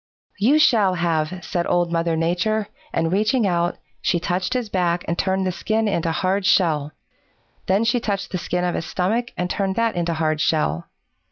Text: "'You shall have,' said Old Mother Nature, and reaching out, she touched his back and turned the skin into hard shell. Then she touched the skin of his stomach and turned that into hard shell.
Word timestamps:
"'You 0.39 0.57
shall 0.57 0.95
have,' 0.95 1.43
said 1.45 1.67
Old 1.67 1.91
Mother 1.91 2.15
Nature, 2.15 2.69
and 2.91 3.13
reaching 3.13 3.45
out, 3.45 3.77
she 4.01 4.19
touched 4.19 4.55
his 4.55 4.67
back 4.67 5.05
and 5.07 5.15
turned 5.15 5.45
the 5.45 5.51
skin 5.51 5.87
into 5.87 6.11
hard 6.11 6.43
shell. 6.43 6.93
Then 7.67 7.83
she 7.83 7.99
touched 7.99 8.31
the 8.31 8.39
skin 8.39 8.63
of 8.63 8.73
his 8.73 8.87
stomach 8.87 9.29
and 9.37 9.47
turned 9.47 9.75
that 9.75 9.95
into 9.95 10.15
hard 10.15 10.41
shell. 10.41 10.87